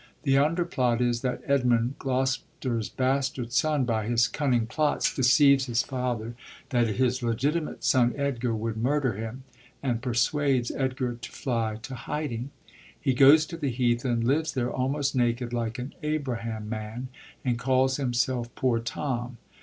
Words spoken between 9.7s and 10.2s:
and